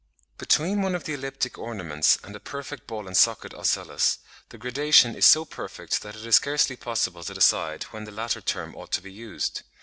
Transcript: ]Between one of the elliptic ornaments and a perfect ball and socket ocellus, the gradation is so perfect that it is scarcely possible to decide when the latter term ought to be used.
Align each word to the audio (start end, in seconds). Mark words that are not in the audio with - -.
]Between 0.39 0.81
one 0.81 0.95
of 0.95 1.03
the 1.03 1.13
elliptic 1.13 1.59
ornaments 1.59 2.17
and 2.23 2.35
a 2.35 2.39
perfect 2.39 2.87
ball 2.87 3.05
and 3.05 3.15
socket 3.15 3.53
ocellus, 3.53 4.17
the 4.49 4.57
gradation 4.57 5.13
is 5.13 5.27
so 5.27 5.45
perfect 5.45 6.01
that 6.01 6.15
it 6.15 6.25
is 6.25 6.37
scarcely 6.37 6.75
possible 6.75 7.23
to 7.23 7.35
decide 7.35 7.83
when 7.91 8.05
the 8.05 8.11
latter 8.11 8.41
term 8.41 8.75
ought 8.75 8.91
to 8.93 9.01
be 9.03 9.13
used. 9.13 9.61